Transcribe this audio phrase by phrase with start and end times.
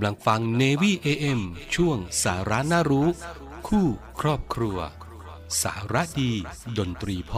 [0.00, 1.40] กำลังฟัง Navy AM
[1.74, 3.08] ช่วงสาระน่ารู้
[3.68, 3.86] คู่
[4.20, 4.78] ครอบครัว
[5.62, 6.32] สาระดี
[6.78, 7.32] ดนตรีเพ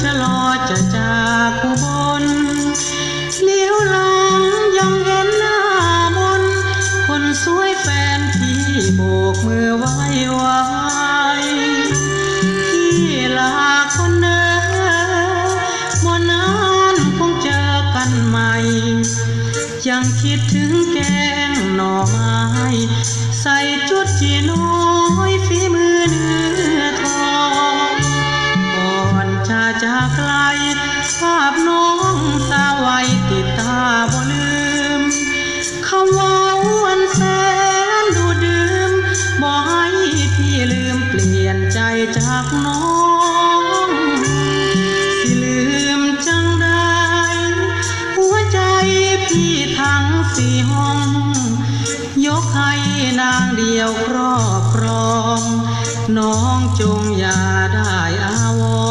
[0.00, 1.01] chalo cha cha
[49.32, 51.08] ที่ทั้งสี่ห้อง
[52.26, 52.72] ยกให้
[53.20, 55.40] นางเดียวครอบครอง
[56.18, 57.40] น้องจงอย่า
[57.74, 58.81] ได้อาวร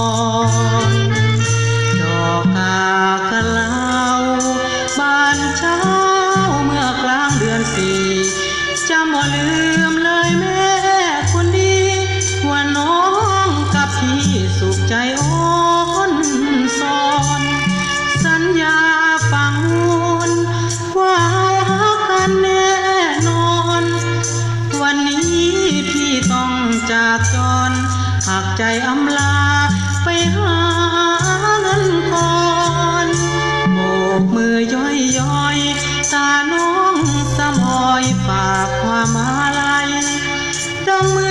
[41.02, 41.31] ผู้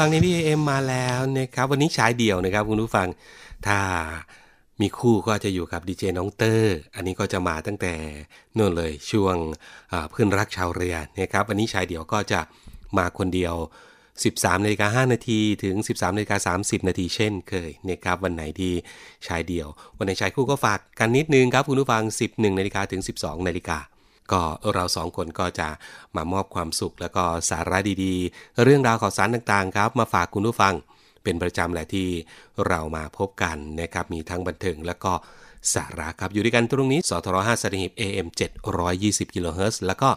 [0.00, 3.08] ฟังในพี่เอ็มมาแล้วนะครับวันนี้ชายเดี่ยวนะครับคุณผู้ฟัง
[3.66, 3.78] ถ้า
[4.80, 7.94] มีคู่ก็จะอยู่กับดีเจน้องเตอร์ อันนี้ก็จะมาตั้งแต่
[8.56, 9.36] นู่นเลยช่วง
[10.10, 12.40] เพื่อนรักชาวเรือนะครับวันนี้ชายเดี่ยวก็จะ
[12.98, 13.54] มาคนเดียว
[14.10, 18.72] 13นาฬิกา5นาทีถึง 13นาฬิกา30 นาทีเช่นเคยนะครับวันไหนที่
[19.26, 19.68] ชายเดี่ยว
[19.98, 23.78] วันไหนชายคู่ก็ฝากกันนิดนึงครับคุณผู้ฟัง 11นาฬิกาถึง 12นาฬิกา
[24.32, 24.42] ก็
[24.74, 25.68] เราสองคนก็จะ
[26.16, 30.74] มามอบความสุข แล้วก็สาระดีๆ เรื่องราวข่าวสารต่างๆครับ มาฝากคุณผู้ฟัง
[31.24, 32.08] เป็นประจำแหละที่
[32.68, 35.12] เรามาพบกันนะครับมีทั้งบันเทิงแล้วก็
[35.74, 38.26] สาระครับอยู่ด้วยกันตรงนี้สทร5สถีบ AM
[38.80, 40.10] 720กิโลเฮิรตซ์แล้วก็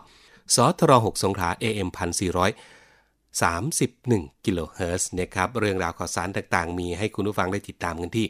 [0.55, 8.25] สทร6สงขลา AM 1431กิโลเฮิรตซ์นะครับเรื่องราวข่าวสารต่างๆ มีให้คุณผู้ฟังได้ติดตามกันที่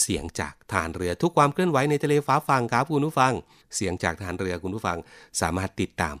[0.00, 3.32] เสียงจากฐานเรือทุกความเคลื่อนไหวในทะเลฟ้าฟังครับคุณผู้ฟัง
[3.74, 4.98] เสียงจากฐานเรือคุณผู้ฟัง
[5.40, 6.14] สามารถติดตาม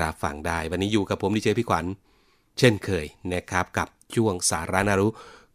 [0.00, 1.84] รับฟังได้ วันนี้อยู่กับผมดีเจพี่ขวัญ
[2.58, 5.08] เช่นเคยนะครับกับช่วงสารานารุ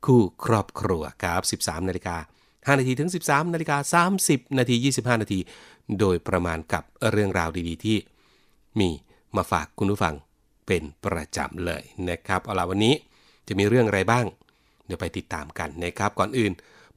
[0.05, 2.17] คู่ครอบครัวครับ 13นาฬิกา
[2.47, 5.39] 5นาทีถึง 13นาฬิกา30นาที25 นาที
[5.99, 7.97] โดยประมาณกับเรื่องราวดีๆ ที่
[8.79, 8.89] มี
[9.35, 10.15] มาฝากคุณผู้ฟัง
[10.67, 12.93] เป็นประจำเลยนะครับเอาล่ะวันนี้
[13.47, 14.25] จะมีเรื่องอะไรบ้าง
[14.85, 16.51] เดี๋ยวไปติดตามกันนะครับก่อนอื่น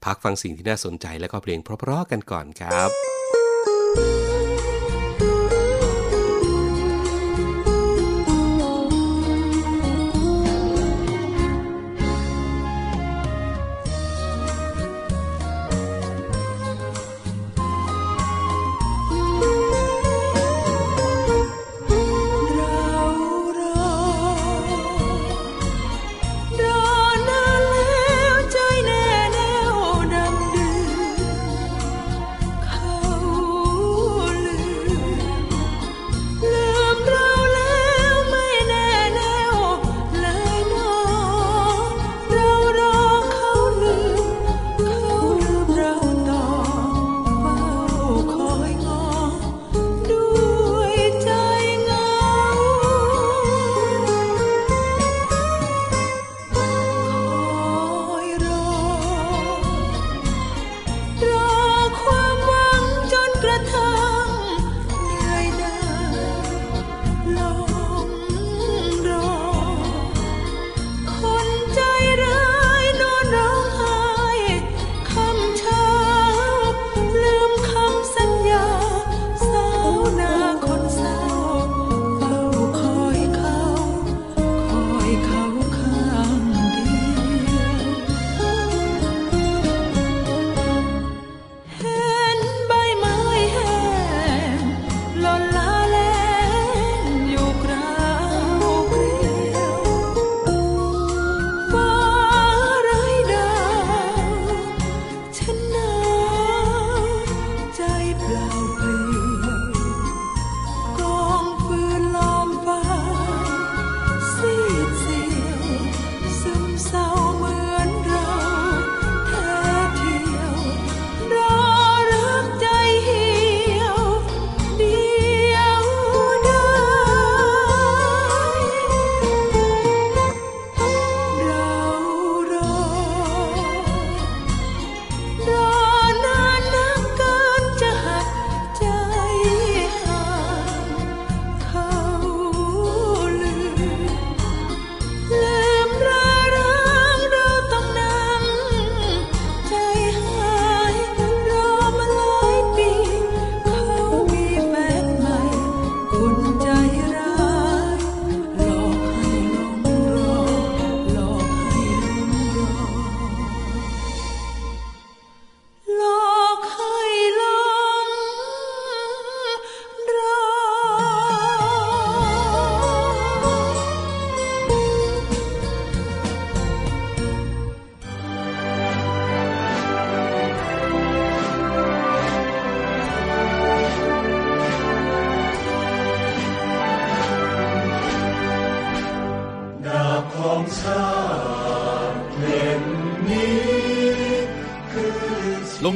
[0.04, 2.90] พักฟังสิ่งที่น่าสนใจแล้วก็เพลงเพราะๆกันก่อนครับ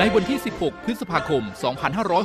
[0.00, 1.42] ในวันที่ 16 พฤษภาคม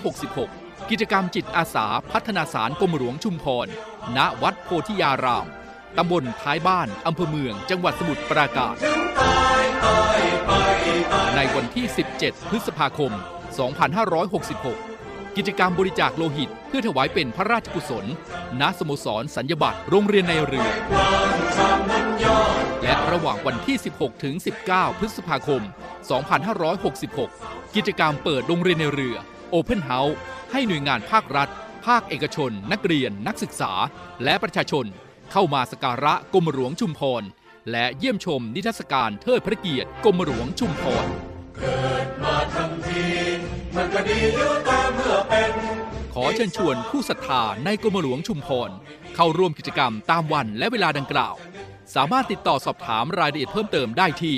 [0.03, 3.67] 2566 กิจกรรมจิตอาสาพัฒนาสารกรมหลวงชุมพร
[4.17, 5.47] ณ วัดโพธิยาราม
[5.97, 8.75] ตำบลท้ายบ้าน อำเภอเมือง จังหวัดสมุทรปราการ
[11.35, 11.85] ในวันที่
[12.19, 13.11] 17 พฤษภาคม
[14.43, 18.05] 2566 กิจกรรมบริจาคโลหิต เพื่อถวายเป็นพระราชกุศล
[18.59, 20.69] ณ สโมสรสัญญบัตรโรงเรียนในเรือ
[22.83, 24.35] และระหว่างวันที่ 16 ถึง
[24.67, 25.61] 19 พฤษภาคม
[27.27, 29.15] 2566 กิจกรรมเปิดโรงเรียนในเรือ
[29.53, 30.15] Open House
[30.51, 31.49] ให้หน่วยงานภาครัฐ
[31.85, 33.71] ภาคเอกชน นักเรียน นักศึกษา
[34.23, 34.85] และประชาชน
[35.31, 37.23] เข้ามาสการะกรมหลวงชุมพร
[37.71, 41.07] และเยี่ยมชมนิทรรศการเทิดพระเกียรติกรมหลวงชุมพร
[46.13, 48.69] ขอเชิญชวนผู้ศรัทธาในกรมหลวงชุมพร
[49.15, 51.35] เข้าร่วมกิจกรรมตามวันและเวลาดังกล่าว
[51.95, 54.37] สามารถติดต่อสอบถามรายละเอียดเพิ่มเติมได้ที่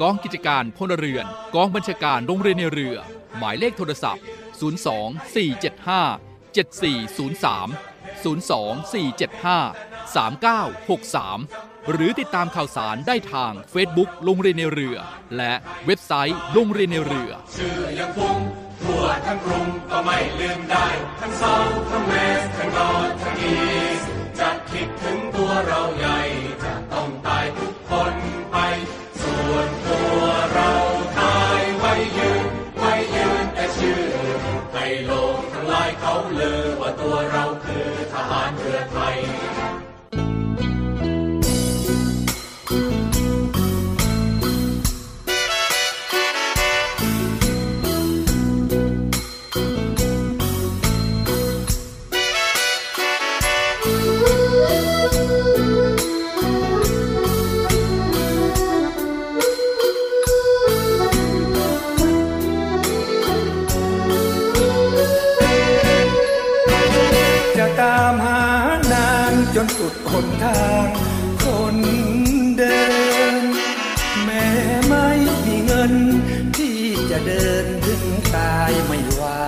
[0.00, 2.96] กองกิจการพลเรือน กองบัญชาการโรงเรียนในเรือ
[3.38, 4.24] หมายเลขโทรศัพท์
[4.84, 7.46] 02 475 7403
[8.24, 8.54] 02
[8.92, 14.96] 475 3963 หรือติดตามข่าวสารได้ทาง Facebook โรงเรียนในเรือ
[15.36, 15.54] และ
[15.86, 18.38] เว็บไซต์โรงเรียนในเรือชื่อยังคง
[18.82, 20.86] ทั่วทั้งกรุงก็ไม่ลืมได้
[21.20, 21.54] ทั้งเซา
[21.90, 23.56] ทั้งเวสทั้งนอร์ทั้งอี
[23.98, 24.00] ส
[24.38, 26.18] จะคิดถึงตัวเราใหญ่
[69.64, 70.86] นสุดหนทาง
[71.44, 71.76] คน
[72.58, 72.82] เดิ
[73.32, 73.34] น
[74.24, 74.48] แม้
[74.88, 75.08] ไม่
[75.46, 75.92] มีเงิน
[76.56, 76.78] ที่
[77.10, 78.04] จะเดินถึง
[78.36, 79.42] ตายไม่ว่า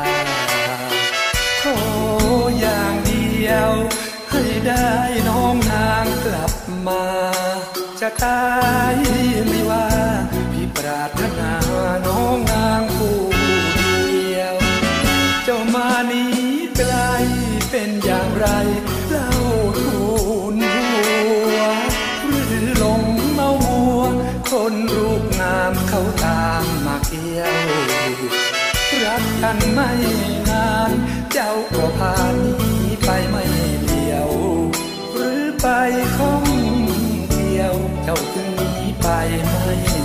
[1.62, 1.78] ขอ
[2.58, 3.70] อย่างเดียว
[4.30, 4.90] ให้ได้
[5.28, 6.52] น้องนางกลับ
[6.87, 7.04] มา
[8.00, 8.44] จะตา
[8.92, 8.94] ย
[9.49, 9.96] ไม่ว่า
[29.47, 29.91] รักกันไม่
[30.49, 30.91] นาน
[31.33, 32.15] เจ้าก็พา
[32.57, 32.73] หนี
[33.05, 33.45] ไปไม่
[33.85, 34.31] เดียว
[35.15, 35.67] หรือไป
[36.17, 36.45] ข้อง
[37.31, 37.75] เดียว
[38.05, 39.07] เจ้าจึงหนีไป
[39.49, 39.96] ไม่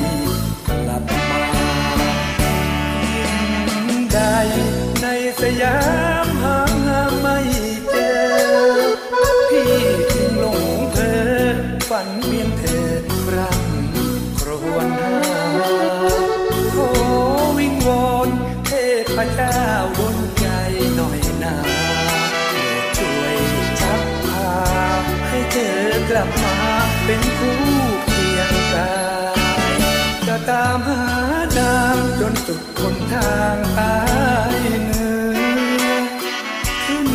[27.12, 27.60] เป็นคู่
[28.06, 28.94] เคียงกา
[29.72, 29.76] ย
[30.28, 31.04] จะตามหา
[31.58, 33.98] นางจนสุดคนทางตา
[34.54, 35.12] ยเหนื
[35.82, 35.88] อ
[36.86, 37.10] ขึ้น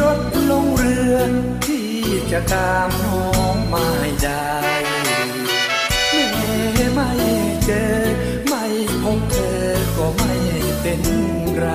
[0.00, 1.16] รถลงเรือ
[1.66, 1.90] ที่
[2.32, 3.88] จะตามน้องมา
[4.22, 4.52] ได้
[6.10, 6.56] แม่
[6.94, 7.10] ไม่
[7.64, 7.86] เจอ
[8.48, 8.64] ไม่
[9.02, 9.66] พบเธอ
[9.96, 10.34] ก็ไม่
[10.82, 11.00] เป็น
[11.58, 11.66] ไร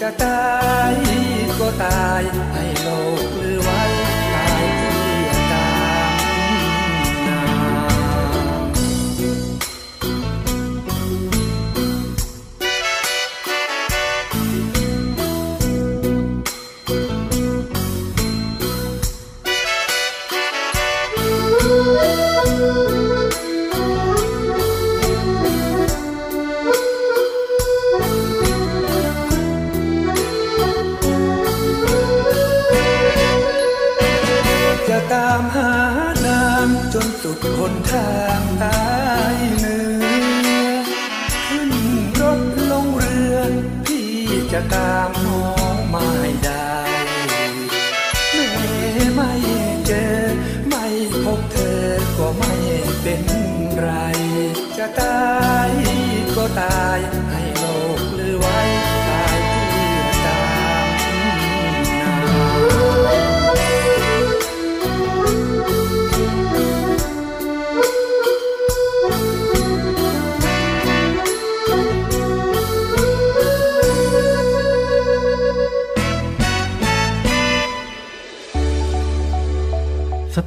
[0.00, 0.46] จะตา
[0.92, 0.94] ย
[1.58, 2.22] ก็ตาย
[2.52, 2.88] ให้โล
[3.26, 3.65] กลือ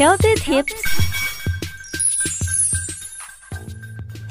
[0.00, 0.76] Healthy Tips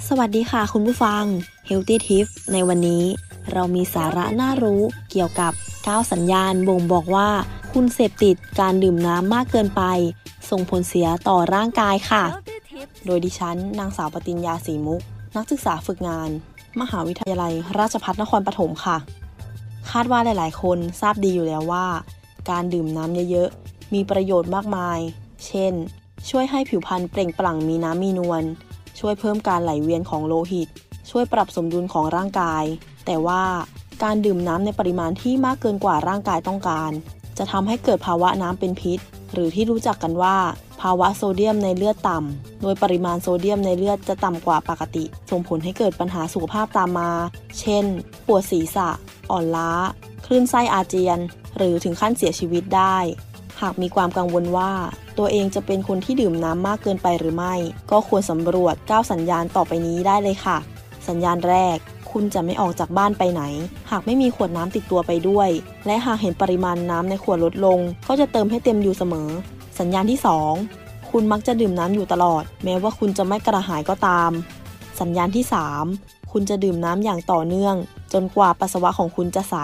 [0.08, 1.24] สวัสดีค่ะคุณผู้ฟัง
[1.70, 3.04] Healthy Tips ในวันนี้
[3.54, 7.30] เรามีสาระน่ารู้เกี่ยวกับ 9 สัญญาณบ่งบอกว่า
[7.74, 9.82] คุณเสพติดการดื่มน้ำมากเกินไป
[10.50, 12.24] ส่งผลเสียต่อร่างกายค่ะ
[13.06, 15.02] โดยดิฉัน นางสาวปติญญาสีมุก
[15.36, 16.30] นักศึกษาฝึกงาน
[16.82, 18.98] มหาวิทยาลัย ราชภัฏนครปฐมค่ะ
[19.92, 21.86] คาดว่าหลาย ๆ คนทราบดีอยู่แล้วว่า
[22.50, 25.02] การดื่มน้ำเยอะ ๆ มีประโยชน์มากมาย
[25.48, 25.74] เช่น
[26.30, 28.44] ช่วยให้ผิวพรรณเปล่งปลั่งมีน้ำมีนวล
[29.00, 30.70] ช่วยเพิ่มการไหลเวียนของโลหิต
[31.10, 32.64] ช่วยปรับสมดุลของร่างกาย
[33.06, 33.44] แต่ว่า
[34.04, 36.92] การดื่มน้ำในปริมาณที่มากเกินกว่าร่างกายต้องการ
[37.38, 39.00] จะทำให้เกิดภาวะน้ำเป็นพิษ
[39.34, 40.38] หรือที่รู้จักกันว่า
[40.82, 47.12] ภาวะโซเดียมในเลือดต่ำ โดยปริมาณโซเดียมในเลือดจะต่ำกว่าปกติ ส่งผลให้เกิดปัญหาสุขภาพตามมา
[47.60, 47.86] เช่น
[48.28, 48.90] ปวดศีรษะ
[49.32, 49.72] อ่อนล้า
[50.26, 51.20] คลื่นไส้อาเจียน
[51.58, 52.98] หรือถึงขั้นเสียชีวิตได้
[53.62, 54.72] หากมีความกังวลว่า
[55.18, 57.56] ตัวเองจะเป็นคนที่ดื่มน้ำมากเกินไปหรือไม่
[57.92, 60.58] ก็ควรสำรวจ 9 สัญญาณต่อไปนี้ได้เลยค่ะ
[61.08, 61.78] สัญญาณแรก
[62.12, 63.44] คุณจะไม่ออกจากบ้านไปไหน
[63.92, 65.50] หากไม่มีขวดน้ำติดตัวไปด้วย
[65.86, 69.30] และหากเห็นปริมาณน้ำในขวดลดลง ก็จะเติมให้เต็มอยู่เสมอ
[69.80, 70.20] สัญญาณที่
[70.66, 74.32] 2 คุณมักจะดื่มน้ำอยู่ตลอด แม้ว่าคุณจะไม่กระหายก็ตาม
[75.02, 75.46] สัญญาณที่
[75.88, 77.76] 3 คุณจะดื่มน้ำอย่างต่อเนื่อง
[78.14, 79.56] จนกว่าปัสสาวะของคุณจะใส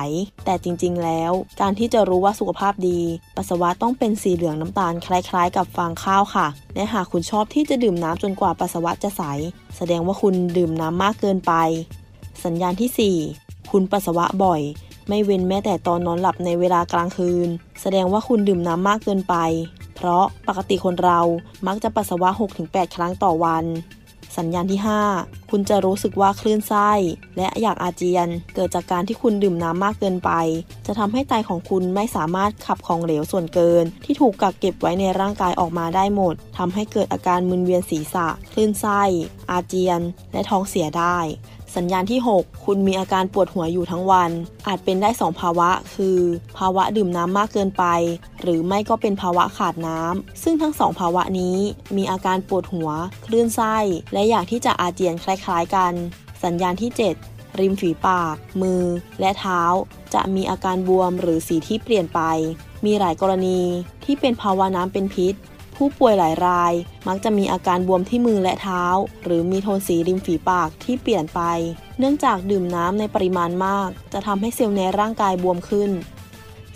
[0.45, 2.99] แต่จริงๆ แล้ว การที่จะรู้ว่าสุขภาพดี
[3.37, 9.23] ปัสสาวะต้องเป็นสีเหลืองน้ำตาลคล้ายๆ กับฟางข้าวค่ะ และหากคุณชอบที่จะดื่มน้ำจนกว่าปัสสาวะจะใส
[9.77, 11.53] แสดงว่าคุณดื่มน้ำมากเกินไป
[12.45, 14.62] สัญญาณที่ 4 คุณปัสสาวะบ่อย
[15.07, 17.47] ไม่เว้นแม้แต่ตอนนอนหลับในเวลากลางคืน
[17.81, 19.35] แสดงว่าคุณดื่มน้ำมากเกินไป
[19.95, 21.19] เพราะปกติคนเรา
[21.67, 22.29] มักจะปัสสาวะ
[22.62, 23.65] 6-8 ครั้งต่อวัน
[24.37, 24.81] สัญญาณที่
[25.15, 26.91] 5 คุณจะรู้สึกว่าคลื่นไส้
[27.37, 30.31] และอยากอาเจียน เกิดจากการที่คุณดื่มน้ำมากเกินไป
[30.85, 39.01] จะทำให้ไตของคุณไม่สามารถขับของเหลวส่วนเกิน ที่ถูกกักเก็บไว้ในร่างกายออกมาได้หมดทำให้เกิดอาการมึนเวียนศีรษะ คลื่นไส้
[39.51, 41.17] อาเจียน และท้องเสียได้
[41.75, 44.32] สัญญาณที่ 6 คุณมีอาการปวดหัวอยู่ทั้งวัน
[44.67, 46.19] อาจเป็นได้ 2 ภาวะ คือ
[46.58, 47.86] ภาวะดื่มน้ำมากเกินไป
[48.41, 51.58] หรือไม่ก็เป็นภาวะขาดน้ำ ซึ่งทั้งสองภาวะนี้
[51.97, 52.89] มีอาการปวดหัว
[53.25, 53.77] คลื่นไส้
[54.13, 55.93] และอยากที่จะอาเจียนคล้ายๆกัน
[56.43, 56.91] สัญญาณที่
[57.25, 58.84] 7 ริมฝีปาก มือ
[59.19, 59.62] และเท้า
[60.13, 62.21] จะมีอาการบวมหรือสีที่เปลี่ยนไป
[62.86, 63.62] มีหลายกรณี
[64.05, 65.34] ที่เป็นภาวะน้ำเป็นพิษ
[65.83, 66.73] ผู้ป่วยหลายราย
[67.07, 68.83] มักจะมีอาการบวมที่มือและเท้า
[69.23, 71.41] หรือมีโทนสีริมฝีปากที่เปลี่ยนไป
[71.99, 75.91] เนื่องจากดื่มน้ำในปริมาณมาก จะทำให้เซลล์ในร่างกายบวมขึ้น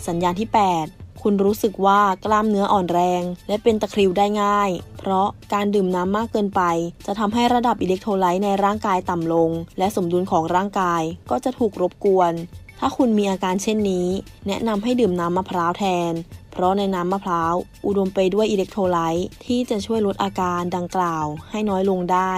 [0.06, 0.48] สัญญาณที่
[0.84, 6.62] 8 คุณรู้สึกว่ากล้ามเนื้ออ่อนแรง และเป็นตะคริวได้ง่าย เพราะการดื่มน้ำมากเกินไป
[7.06, 12.34] จะทำให้ระดับอิเล็กโทรไลต์ในร่างกายต่ำลง และสมดุลของร่างกายก็จะถูกรบกวน
[12.80, 14.08] ถ้าคุณมีอาการเช่นนี้
[14.48, 16.12] แนะนำให้ดื่มน้ำมะพร้าวแทน
[16.54, 17.54] เพราะในน้ำมะพร้าว
[17.86, 22.34] อุดมไปด้วยอิเล็กโทรไลต์ที่จะช่วยลดอาการดังกล่าวให้น้อยลงได้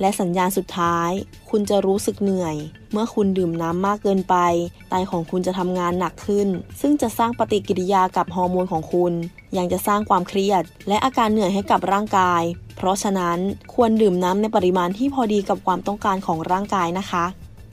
[0.00, 1.10] และสัญญาณสุดท้าย
[1.50, 2.56] คุณจะรู้สึกเหนื่อย
[2.92, 4.36] เมื่อคุณดื่มน้ำมากเกินไป
[4.90, 6.48] ไตของคุณจะทำงานหนักขึ้น
[6.80, 9.12] ซึ่งจะสร้างปฏิกิริยากับฮอร์โมนของคุณ
[9.56, 12.42] ยังจะสร้างความเครียด และอาการเหนื่อยให้กับร่างกาย
[12.76, 13.38] เพราะฉะนั้น
[13.74, 17.24] ควรดื่มน้ำในปริมาณที่พอดีกับความต้องการของร่างกายนะคะ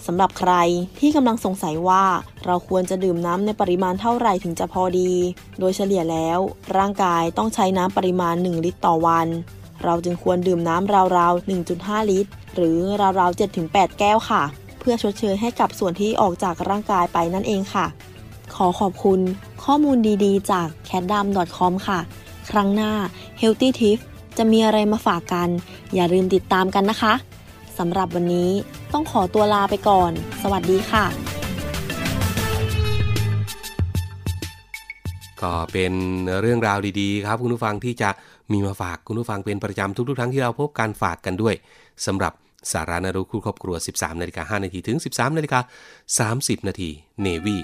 [0.05, 0.53] สำหรับใคร
[0.99, 2.03] ที่กำลังสงสัยว่า
[2.45, 5.12] เราควรจะดื่มน้ำในปริมาณเท่าไหร่ถึงจะพอดี
[5.60, 6.39] โดยเฉลี่ยแล้ว
[6.77, 9.27] ร่างกายต้องใช้น้ำปริมาณ 1 ลิตรต่อวัน
[9.83, 12.77] เราจึงควรดื่มน้ำราวๆ 1.5 ลิตร หรือ
[13.19, 14.43] ราวๆ 7-8 แก้วค่ะ
[14.79, 17.86] เพื่อชดเชยให้กับส่วนที่ออกจากร่างกายไปนั่นเองค่ะ
[18.55, 19.19] ขอขอบคุณ
[19.63, 21.99] ข้อมูลดีๆ จาก c a t d a m c o m ค่ะ
[22.51, 22.91] ครั้งหน้า
[23.41, 24.03] Healthy Tips
[24.38, 25.49] จะมีอะไรมาฝากกัน
[25.93, 27.13] อย่าลืมติดตามกันนะคะ
[27.79, 28.49] สำหรับวันนี้
[28.93, 30.11] ต้องขอตัวลาไปก่อน
[30.43, 31.05] สวัสดีค่ะ
[35.41, 35.93] ก็เป็น
[36.41, 38.09] เรื่องราวดีๆ ครับคุณผู้ฟังที่จะ
[38.51, 41.55] มีมาฝากคุณผู้ฟังเป็นประจำทุกๆครั้งที่เราพบการฝากกันด้วย
[42.05, 42.33] สำหรับ
[42.71, 45.59] สารานารู้คู่ครอบครัว 13นาฬิกา5นาทีถึง 13นาฬิกา
[46.39, 46.89] 30นาที
[47.25, 47.57] Navy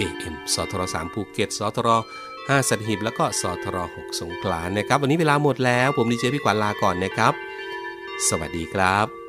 [0.00, 1.88] AM สทร3ภูเก็ตสทร
[2.28, 7.32] 5สัตหีบแล้วก็สทร6สงขลานะครับ วันนี้เวลาหมดแล้ว ผมดีเจพี่ขวัญลาก่อนนะครับ
[8.28, 9.19] สวัสดีครับ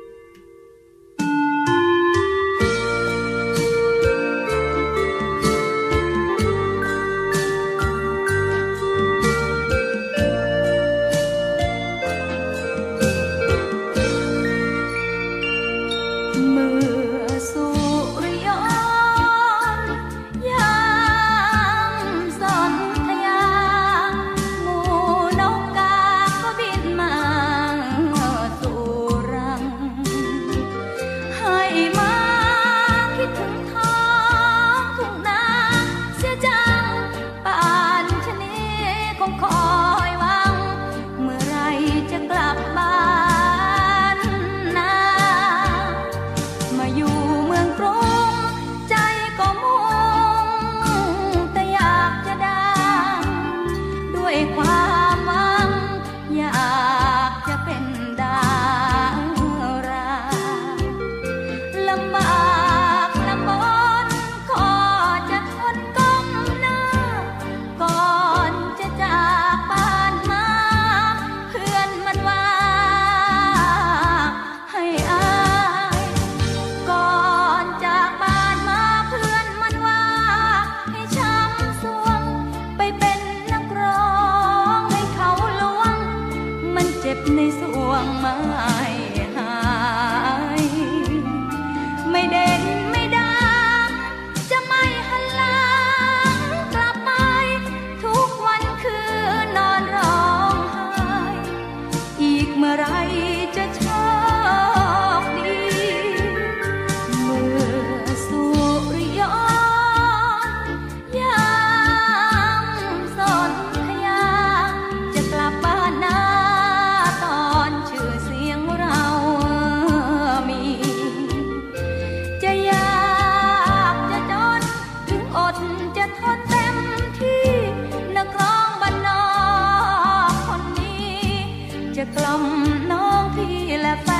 [132.04, 132.44] จะกล่อม
[132.90, 134.11] น้องพี่และ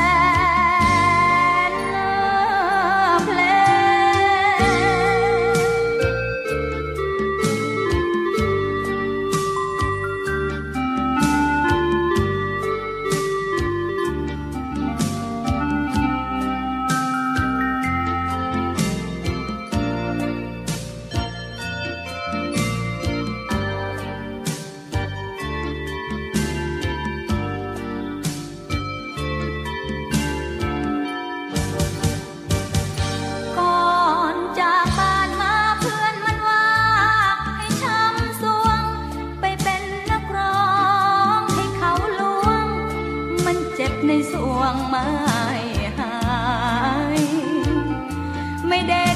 [48.89, 49.12] ไ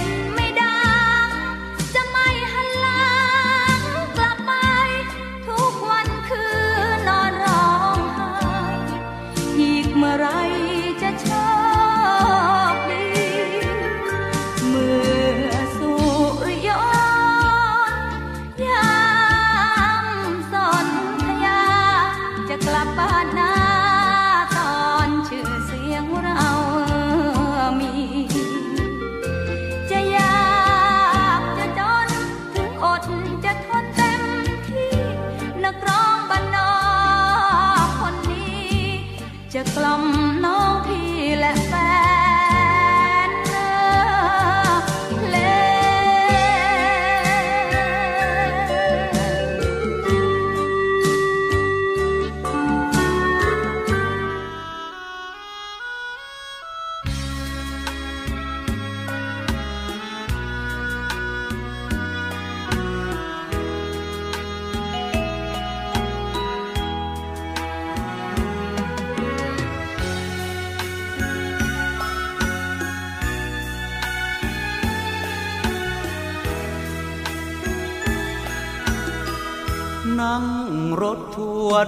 [39.96, 40.25] จ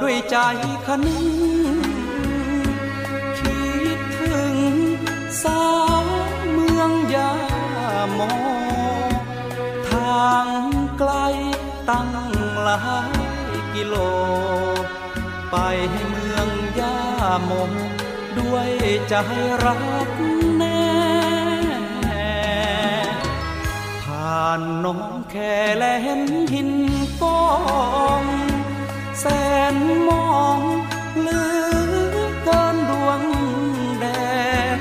[0.03, 0.37] ด้วยใจ
[0.87, 1.27] คันง
[3.39, 3.61] คิ
[3.97, 4.55] ดถึง
[5.43, 5.63] สา
[6.03, 6.05] ว
[6.53, 7.33] เมืองยา
[8.13, 8.21] โม
[9.89, 10.49] ทาง
[10.99, 11.13] ไกล
[11.89, 12.11] ตั้ง
[12.63, 13.95] หลายกิโล
[15.51, 15.57] ไป
[15.91, 16.49] ให้เมือง
[16.81, 16.99] ยา
[17.43, 17.51] โม
[18.39, 18.71] ด้วย
[19.09, 19.15] ใจ
[19.65, 19.75] รั
[20.09, 20.11] ก
[20.57, 20.87] แน่
[24.03, 26.23] ผ่านน้องแค่แลเห็น
[26.53, 26.71] หิน
[27.21, 27.43] กอ
[28.23, 28.25] ง
[29.75, 29.77] น
[30.09, 30.59] มอง
[31.19, 33.23] เหลือเกินดวง
[34.01, 34.07] แด
[34.77, 34.79] ด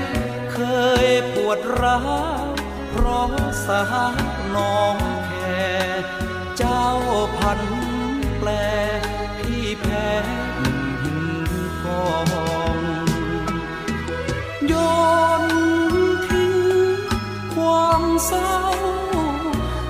[0.52, 0.58] เค
[1.06, 2.00] ยปวดร้า
[2.42, 2.46] ว
[2.90, 3.30] เพราะ
[3.66, 3.82] สา
[4.12, 4.14] ว
[4.54, 5.68] น้องแค่
[6.56, 6.86] เจ้า
[7.38, 7.60] พัน
[8.38, 8.50] แปล
[9.38, 10.08] พี่แพ้
[11.02, 11.20] หิน
[11.84, 12.80] กอง
[14.66, 14.74] โย
[15.42, 15.44] น
[16.26, 16.54] ทิ้ง
[17.54, 18.56] ความเศร้า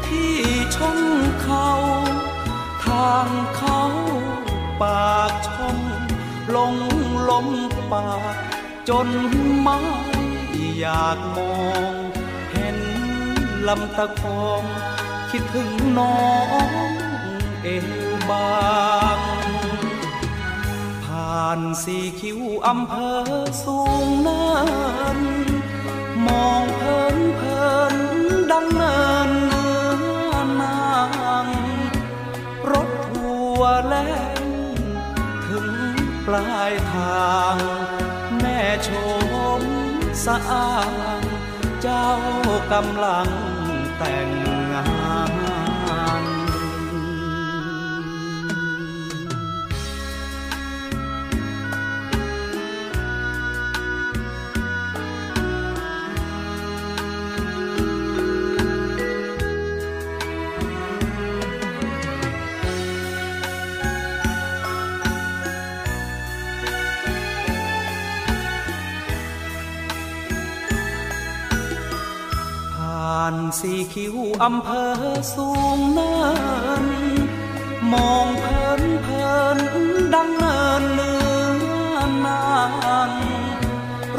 [0.06, 0.34] ที่
[0.76, 1.00] ช่อง
[1.42, 1.70] เขา
[2.84, 3.28] ทาง
[4.80, 5.78] ปากช่อง
[6.54, 6.74] ลง
[7.28, 7.48] ลม
[7.92, 8.36] ปาก
[8.88, 9.08] จน
[9.60, 9.78] ไม่
[10.78, 11.52] อยากมอ
[11.90, 11.94] ง
[12.52, 12.78] เห็น
[13.68, 14.62] ลำตะคอง
[15.30, 16.18] คิดถึงน้อ
[16.88, 16.90] ง
[17.62, 17.88] เอว
[18.30, 18.58] บา
[19.18, 19.20] ง
[21.04, 23.18] ผ่านสี่คิวอำเภอ
[23.64, 24.44] สูงเนิ
[25.16, 25.18] น
[26.26, 27.96] มองเพลินเพลิน
[28.50, 29.70] ดังเนินเนื้
[30.32, 30.82] อนา
[31.44, 31.46] ง
[32.70, 34.27] รถทัวร์แล่นถึง
[36.28, 37.56] ปลายทาง
[38.40, 38.90] แม่ช
[39.60, 39.62] ม
[40.24, 40.72] สะอา
[41.20, 41.22] ง
[41.82, 42.08] เจ้า
[42.72, 43.28] กำลัง
[43.98, 44.47] แต่ง
[73.60, 74.92] สีคิ้วอำเภอ
[75.34, 76.14] สูงเนิ
[76.82, 76.84] น
[77.92, 79.58] มองเพลินเพลิน
[80.14, 81.12] ดังเนินเลื
[81.94, 82.48] อนา
[83.10, 83.12] น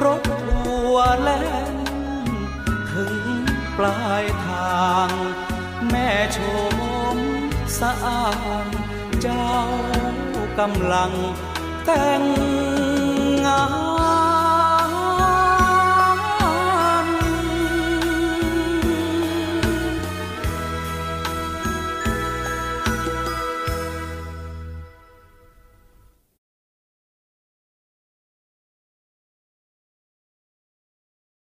[0.03, 1.75] รถทัวแล่น
[2.91, 3.15] ถึง
[3.77, 5.09] ปลายทาง
[5.89, 6.39] แม่โช
[7.15, 7.17] ม
[7.79, 8.25] สะอา
[8.65, 8.67] ง
[9.21, 9.55] เจ้า
[10.59, 11.11] กำลัง
[11.85, 12.21] แต่ง